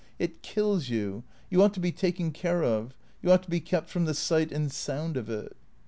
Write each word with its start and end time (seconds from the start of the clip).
It 0.17 0.41
kills 0.41 0.89
you. 0.89 1.23
You 1.51 1.61
ought 1.61 1.75
to 1.75 1.79
be 1.79 1.91
taken 1.91 2.31
care 2.31 2.63
of. 2.63 2.95
You 3.21 3.31
ought 3.31 3.43
to 3.43 3.51
be 3.51 3.59
kept 3.59 3.87
from 3.87 4.05
the 4.05 4.15
sight 4.15 4.51
and 4.51 4.71
sound 4.71 5.15
of 5.15 5.29
it." 5.29 5.55